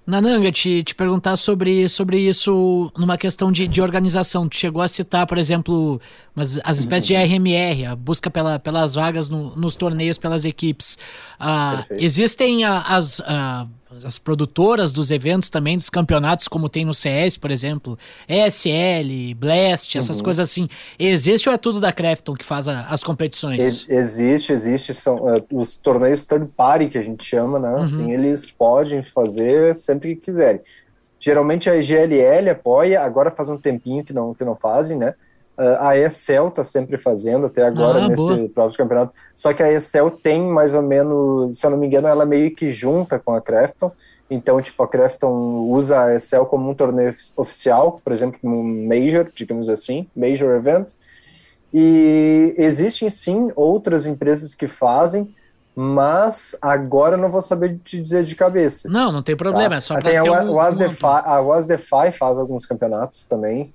[0.09, 4.49] Nananga, te, te perguntar sobre, sobre isso numa questão de, de organização.
[4.49, 6.01] Tu chegou a citar, por exemplo,
[6.35, 10.97] mas as espécies de RMR, a busca pela, pelas vagas no, nos torneios pelas equipes.
[11.39, 13.67] Ah, existem as, a,
[14.05, 17.99] as produtoras dos eventos também, dos campeonatos, como tem no CS, por exemplo,
[18.29, 20.25] ESL, Blast, essas uhum.
[20.25, 20.69] coisas assim.
[20.99, 23.63] Existe ou é tudo da Crafton que faz a, as competições?
[23.63, 24.95] Ex existe, existe.
[24.95, 27.71] São uh, os torneios third party, que a gente chama, né?
[27.71, 27.83] Uhum.
[27.83, 30.61] Assim, eles podem fazer sempre que quiserem.
[31.19, 35.15] Geralmente a GLL apoia, agora faz um tempinho que não, que não fazem, né?
[35.59, 38.49] Uh, a ESL está sempre fazendo, até agora, ah, nesse boa.
[38.49, 39.13] próprio campeonato.
[39.35, 42.55] Só que a ESL tem mais ou menos, se eu não me engano, ela meio
[42.55, 43.91] que junta com a Crafton.
[44.31, 49.27] Então, tipo, a Crafton usa a ESL como um torneio oficial, por exemplo, um Major,
[49.35, 50.93] digamos assim, Major Event.
[51.75, 55.35] E existem sim outras empresas que fazem,
[55.75, 58.89] mas agora eu não vou saber te dizer de cabeça.
[58.89, 59.77] Não, não tem problema, tá?
[59.77, 63.73] é só para ter a, um, o Asdefy, a Wasdefy faz alguns campeonatos também,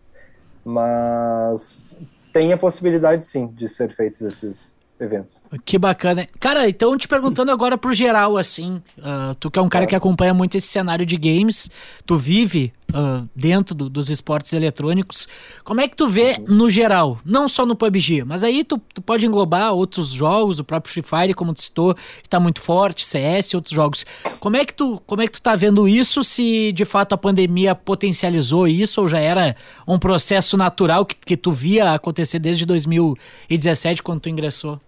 [0.65, 5.41] mas tem a possibilidade sim de ser feitos esses eventos.
[5.65, 6.28] Que bacana.
[6.39, 9.88] Cara, então te perguntando agora pro geral, assim, uh, tu que é um cara é.
[9.88, 11.69] que acompanha muito esse cenário de games,
[12.06, 15.27] tu vive uh, dentro do, dos esportes eletrônicos,
[15.63, 16.56] como é que tu vê uhum.
[16.56, 20.63] no geral, não só no PUBG, mas aí tu, tu, pode englobar outros jogos, o
[20.63, 24.06] próprio Free Fire, como tu citou, que tá muito forte, CS, outros jogos.
[24.39, 27.17] Como é que tu, como é que tu tá vendo isso, se de fato a
[27.17, 29.56] pandemia potencializou isso, ou já era
[29.88, 34.79] um processo natural que, que tu via acontecer desde 2017, quando tu ingressou?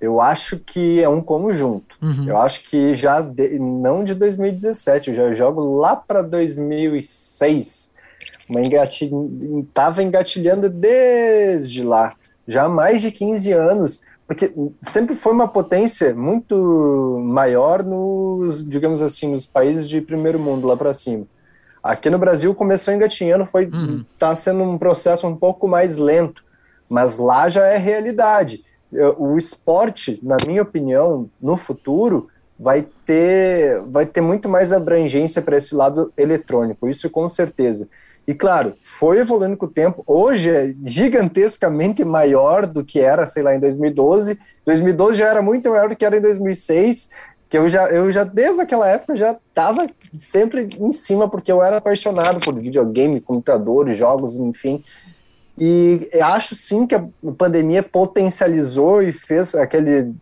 [0.00, 1.96] Eu acho que é um conjunto.
[2.02, 2.28] Uhum.
[2.28, 7.96] Eu acho que já de, não de 2017, eu já jogo lá para 2006.
[8.48, 8.60] Uma
[9.74, 12.14] tava engatilhando desde lá,
[12.46, 19.02] já há mais de 15 anos, porque sempre foi uma potência muito maior nos, digamos
[19.02, 21.26] assim, nos países de primeiro mundo lá para cima.
[21.82, 24.04] Aqui no Brasil começou engatinhando, foi uhum.
[24.16, 26.44] tá sendo um processo um pouco mais lento,
[26.88, 28.64] mas lá já é realidade
[29.18, 35.56] o esporte, na minha opinião, no futuro, vai ter, vai ter muito mais abrangência para
[35.56, 37.88] esse lado eletrônico, isso com certeza.
[38.26, 40.02] E claro, foi evoluindo com o tempo.
[40.04, 44.36] Hoje é gigantescamente maior do que era, sei lá, em 2012.
[44.64, 47.10] 2012 já era muito maior do que era em 2006,
[47.48, 51.62] que eu já, eu já desde aquela época já estava sempre em cima porque eu
[51.62, 54.82] era apaixonado por videogame, computadores, jogos, enfim.
[55.58, 57.04] E acho sim que a
[57.38, 60.14] pandemia potencializou e fez aquele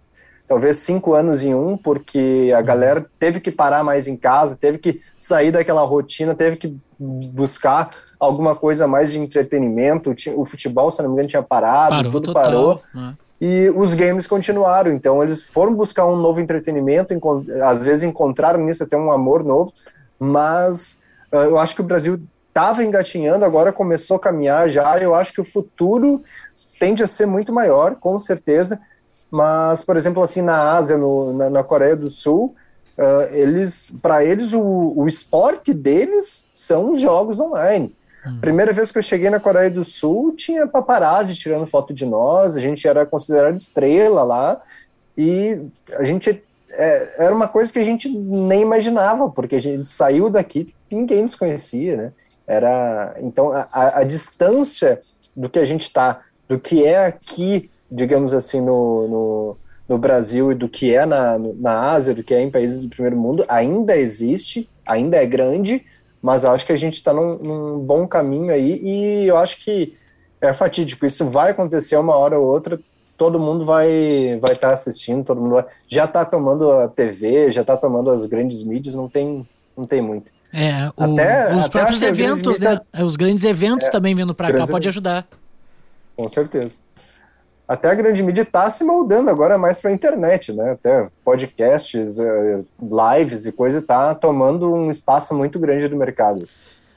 [0.46, 4.78] talvez cinco anos em um, porque a galera teve que parar mais em casa, teve
[4.78, 10.14] que sair daquela rotina, teve que buscar alguma coisa mais de entretenimento.
[10.36, 12.82] O futebol, se não me engano, tinha parado, parou, tudo total, parou.
[12.94, 13.14] Né?
[13.40, 17.14] E os games continuaram, então eles foram buscar um novo entretenimento,
[17.62, 19.72] às vezes encontraram nisso até um amor novo,
[20.18, 22.20] mas uh, eu acho que o Brasil
[22.54, 24.96] estava engatinhando, agora começou a caminhar já.
[24.98, 26.22] Eu acho que o futuro
[26.78, 28.80] tende a ser muito maior, com certeza,
[29.28, 32.54] mas, por exemplo, assim, na Ásia, no, na, na Coreia do Sul,
[32.96, 37.92] uh, eles, para eles, o, o esporte deles são os jogos online.
[38.24, 38.38] Hum.
[38.40, 42.56] Primeira vez que eu cheguei na Coreia do Sul, tinha paparazzi tirando foto de nós,
[42.56, 44.62] a gente era considerado estrela lá,
[45.18, 45.60] e
[45.92, 46.40] a gente
[46.70, 51.22] é, era uma coisa que a gente nem imaginava, porque a gente saiu daqui, ninguém
[51.22, 52.12] nos conhecia, né?
[52.46, 55.00] Era, então, a, a distância
[55.34, 59.56] do que a gente está, do que é aqui, digamos assim, no, no,
[59.88, 62.88] no, Brasil e do que é na, na Ásia, do que é em países do
[62.88, 65.84] primeiro mundo, ainda existe, ainda é grande,
[66.20, 69.62] mas eu acho que a gente está num, num, bom caminho aí e eu acho
[69.62, 69.94] que
[70.40, 71.04] é fatídico.
[71.04, 72.80] Isso vai acontecer uma hora ou outra.
[73.16, 77.50] Todo mundo vai vai estar tá assistindo, todo mundo vai, já está tomando a TV,
[77.50, 80.32] já está tomando as grandes mídias, não tem não tem muito.
[80.56, 82.80] É, o, até, os até próprios eventos, né?
[83.04, 85.26] Os grandes eventos é, também vindo para cá pode ajudar.
[86.16, 86.80] Com certeza.
[87.66, 90.72] Até a grande mídia está se moldando agora mais para a internet, né?
[90.72, 96.46] Até podcasts, eh, lives e coisa está tomando um espaço muito grande do mercado.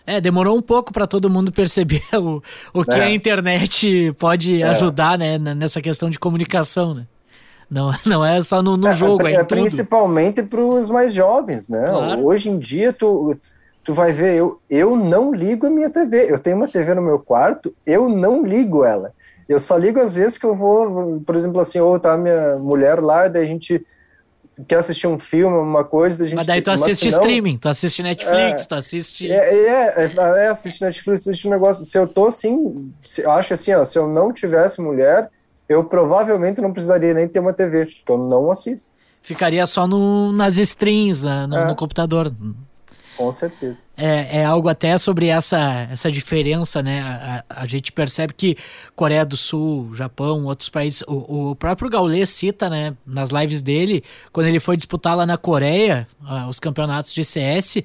[0.05, 2.43] É, demorou um pouco para todo mundo perceber o,
[2.73, 3.05] o que é.
[3.05, 4.67] a internet pode é.
[4.67, 7.07] ajudar, né, nessa questão de comunicação, né?
[7.69, 11.67] Não, não é só no, no é, jogo, é, é Principalmente para os mais jovens,
[11.67, 11.85] né?
[11.85, 12.25] Claro.
[12.25, 13.37] Hoje em dia, tu,
[13.83, 16.31] tu vai ver, eu, eu não ligo a minha TV.
[16.31, 19.13] Eu tenho uma TV no meu quarto, eu não ligo ela.
[19.47, 22.99] Eu só ligo às vezes que eu vou, por exemplo, assim, ou tá minha mulher
[22.99, 23.81] lá, daí a gente
[24.67, 26.35] quer assistir um filme, uma coisa, a gente...
[26.35, 29.31] Mas daí tu assiste senão, streaming, tu assiste Netflix, é, tu assiste...
[29.31, 31.85] É, é, é, é assiste Netflix, assiste um negócio...
[31.85, 35.29] Se eu tô assim, se, eu acho que assim, ó, se eu não tivesse mulher
[35.67, 38.95] eu provavelmente não precisaria nem ter uma TV, porque eu não assisto.
[39.21, 41.67] Ficaria só no, nas strings, né, no, é.
[41.67, 42.31] no computador.
[43.17, 43.87] Com certeza.
[43.97, 47.01] É, é algo até sobre essa, essa diferença, né?
[47.01, 48.55] A, a, a, gente percebe que
[48.95, 51.03] Coreia do Sul, Japão, outros países.
[51.07, 55.35] O, o próprio Gaules cita, né, nas lives dele, quando ele foi disputar lá na
[55.35, 57.77] Coreia, uh, os campeonatos de CS,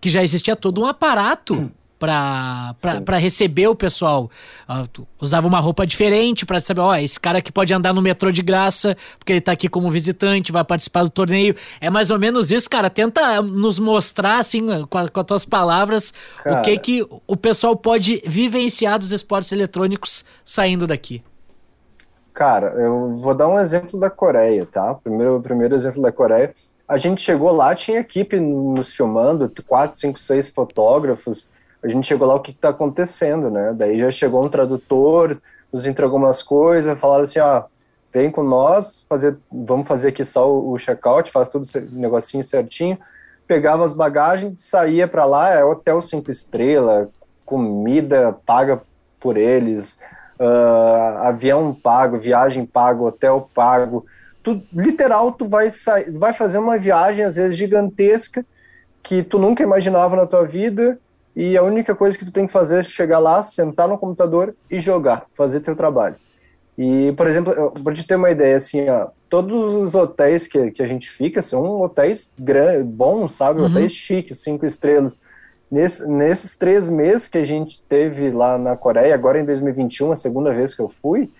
[0.00, 1.70] que já existia todo um aparato
[2.00, 4.30] para receber o pessoal.
[4.68, 8.32] Uh, usava uma roupa diferente para saber, ó, esse cara aqui pode andar no metrô
[8.32, 11.54] de graça, porque ele tá aqui como visitante, vai participar do torneio.
[11.80, 12.88] É mais ou menos isso, cara.
[12.88, 17.36] Tenta nos mostrar, assim, com, a, com as tuas palavras, cara, o que que o
[17.36, 21.22] pessoal pode vivenciar dos esportes eletrônicos saindo daqui.
[22.32, 24.94] Cara, eu vou dar um exemplo da Coreia, tá?
[24.94, 26.50] Primeiro, primeiro exemplo da Coreia.
[26.88, 31.50] A gente chegou lá, tinha equipe nos filmando, quatro, cinco, seis fotógrafos,
[31.82, 33.74] a gente chegou lá, o que está acontecendo, né?
[33.74, 35.40] Daí já chegou um tradutor,
[35.72, 37.64] nos entregou umas coisas, falaram assim, ó,
[38.12, 42.98] vem com nós, fazer, vamos fazer aqui só o, o check-out, faz tudo negocinho certinho,
[43.46, 47.08] pegava as bagagens, saía para lá, é hotel cinco estrelas,
[47.44, 48.82] comida paga
[49.18, 50.00] por eles,
[50.38, 54.04] uh, avião pago, viagem pago, hotel pago,
[54.42, 58.44] tu, literal, tu vai, sair, vai fazer uma viagem, às vezes, gigantesca,
[59.02, 60.98] que tu nunca imaginava na tua vida,
[61.34, 64.54] e a única coisa que tu tem que fazer é chegar lá, sentar no computador
[64.70, 66.16] e jogar, fazer teu trabalho.
[66.76, 70.82] E, por exemplo, para te ter uma ideia, assim, ó, todos os hotéis que, que
[70.82, 73.60] a gente fica são hotéis grandes, bons, sabe?
[73.60, 73.66] Uhum.
[73.66, 75.22] Hotéis chiques, cinco estrelas.
[75.70, 80.16] Nesse, nesses três meses que a gente teve lá na Coreia, agora em 2021, a
[80.16, 81.30] segunda vez que eu fui,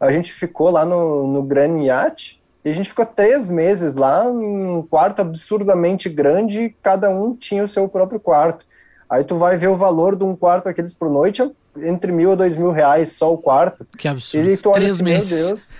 [0.00, 4.24] a gente ficou lá no, no Grand Yacht e a gente ficou três meses lá,
[4.24, 8.64] num quarto absurdamente grande, cada um tinha o seu próprio quarto.
[9.08, 11.42] Aí tu vai ver o valor de um quarto aqueles por noite
[11.82, 13.86] entre mil a dois mil reais só o quarto.
[13.98, 14.48] Que absurdo.
[14.48, 15.38] E tu olha assim, meses.
[15.38, 15.70] meu Deus,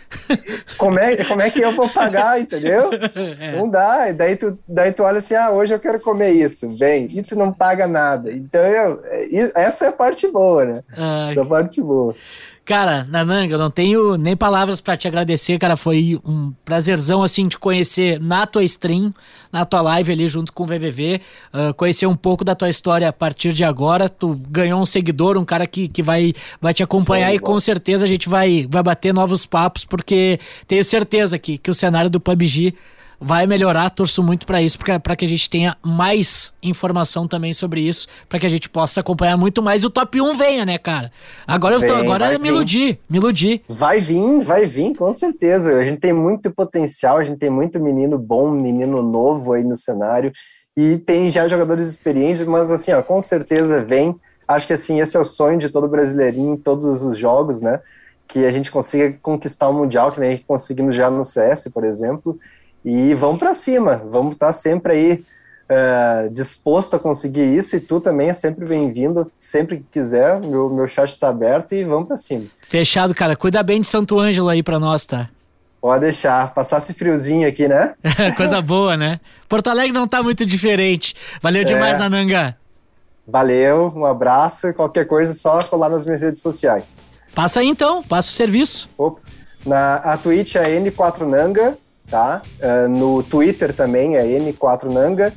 [0.76, 2.90] como é, como é que eu vou pagar, entendeu?
[3.40, 3.56] É.
[3.56, 4.08] Não dá.
[4.10, 7.08] E daí tu, daí tu olha assim, ah, hoje eu quero comer isso, vem.
[7.16, 8.30] E tu não paga nada.
[8.32, 9.00] Então, eu,
[9.54, 10.84] essa é a parte boa, né?
[10.96, 11.30] Ai.
[11.30, 12.14] Essa é a parte boa.
[12.64, 15.76] Cara, Nananga, eu não tenho nem palavras para te agradecer, cara.
[15.76, 19.12] Foi um prazerzão, assim, te conhecer na tua stream,
[19.52, 21.20] na tua live ali junto com o VVV.
[21.52, 24.08] Uh, ah, conhecer um pouco da tua história a partir de agora.
[24.08, 27.46] Tu ganhou um seguidor, um cara que, que vai, vai te acompanhar Sim, e bom.
[27.48, 31.74] com certeza a gente vai, vai bater novos papos, porque tenho certeza que, que o
[31.74, 32.74] cenário do PUBG
[33.20, 33.90] vai melhorar.
[33.90, 38.38] Torço muito para isso, para que a gente tenha mais informação também sobre isso, para
[38.38, 41.10] que a gente possa acompanhar muito mais e o top 1 venha, né, cara?
[41.46, 43.62] Agora Vem, eu tô, agora me iludi, me iludi.
[43.68, 45.78] Vai vir, vai vir, com certeza.
[45.78, 49.76] A gente tem muito potencial, a gente tem muito menino bom, menino novo aí no
[49.76, 50.32] cenário
[50.76, 54.14] e tem já jogadores experientes, mas assim, ó, com certeza vem.
[54.46, 57.80] Acho que assim, esse é o sonho de todo brasileirinho em todos os jogos, né?
[58.26, 62.38] Que a gente consiga conquistar o Mundial, que nem conseguimos já no CS, por exemplo,
[62.84, 65.24] e vamos para cima, vamos estar tá sempre aí
[65.68, 70.40] é, disposto a conseguir isso e tu também é sempre bem-vindo, sempre que quiser.
[70.40, 72.46] Meu, meu chat está aberto e vamos para cima.
[72.60, 73.36] Fechado, cara.
[73.36, 75.30] Cuida bem de Santo Ângelo aí para nós, tá?
[75.80, 76.52] Pode deixar.
[76.52, 77.94] Passasse friozinho aqui, né?
[78.36, 79.20] Coisa boa, né?
[79.48, 81.14] Porto Alegre não tá muito diferente.
[81.40, 81.64] Valeu é.
[81.64, 82.56] demais, Ananga.
[83.26, 86.94] Valeu, um abraço e qualquer coisa é só colar nas minhas redes sociais.
[87.34, 88.88] Passa aí então, passa o serviço.
[88.98, 89.20] Opa.
[89.64, 91.74] Na, a Twitch é N4Nanga,
[92.08, 92.42] tá?
[92.60, 95.32] Uh, no Twitter também é N4Nanga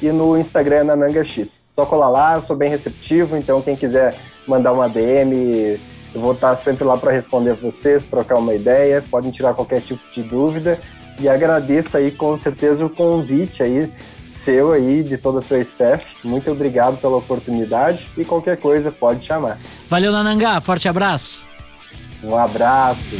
[0.00, 1.64] e no Instagram é NangaX.
[1.68, 4.14] Só colar lá, eu sou bem receptivo, então quem quiser
[4.46, 5.78] mandar uma DM,
[6.14, 10.02] eu vou estar sempre lá para responder vocês, trocar uma ideia, podem tirar qualquer tipo
[10.10, 10.78] de dúvida.
[11.20, 13.92] E agradeço aí com certeza o convite aí
[14.26, 16.16] seu aí, de toda a tua staff.
[16.24, 19.58] Muito obrigado pela oportunidade e qualquer coisa pode chamar.
[19.88, 20.60] Valeu, Nanangá.
[20.60, 21.44] Forte abraço.
[22.22, 23.16] Um abraço.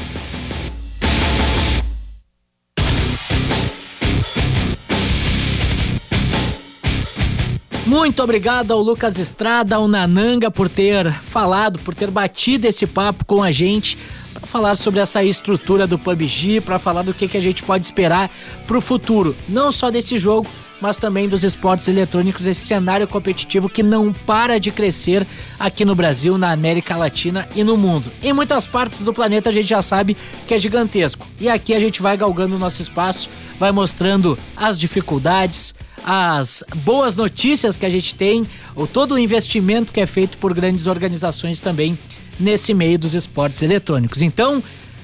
[7.92, 13.22] Muito obrigado ao Lucas Estrada, ao Nananga por ter falado, por ter batido esse papo
[13.26, 13.98] com a gente
[14.32, 17.84] para falar sobre essa estrutura do PUBG, para falar do que, que a gente pode
[17.84, 18.30] esperar
[18.66, 20.48] para o futuro, não só desse jogo,
[20.80, 25.26] mas também dos esportes eletrônicos, esse cenário competitivo que não para de crescer
[25.60, 28.10] aqui no Brasil, na América Latina e no mundo.
[28.22, 30.16] Em muitas partes do planeta a gente já sabe
[30.48, 31.26] que é gigantesco.
[31.38, 33.28] E aqui a gente vai galgando o nosso espaço,
[33.60, 35.74] vai mostrando as dificuldades,
[36.04, 40.52] as boas notícias que a gente tem, ou todo o investimento que é feito por
[40.54, 41.98] grandes organizações também
[42.38, 44.22] nesse meio dos esportes eletrônicos.
[44.22, 44.62] Então,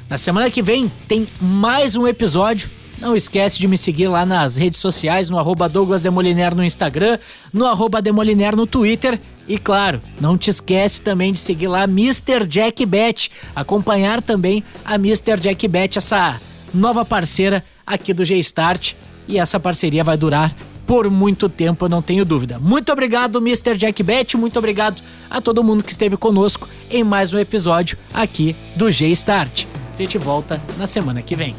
[0.09, 2.71] na semana que vem tem mais um episódio.
[3.01, 7.19] Não esquece de me seguir lá nas redes sociais, no arroba Douglas Demoliner no Instagram,
[7.53, 9.21] no arroba Demoliner no Twitter.
[9.47, 12.45] E claro, não te esquece também de seguir lá Mr.
[12.45, 15.39] Jack Bet, acompanhar também a Mr.
[15.39, 16.41] Jack Bet, essa
[16.75, 18.95] nova parceira aqui do G-Start.
[19.29, 20.57] E essa parceria vai durar
[20.89, 22.59] por muito tempo, eu não tenho dúvida.
[22.59, 23.77] Muito obrigado, Mr.
[23.77, 28.57] Jack Bet, muito obrigado a todo mundo que esteve conosco em mais um episódio aqui
[28.75, 29.67] do G-Start.
[29.95, 31.55] A gente volta na semana que vem.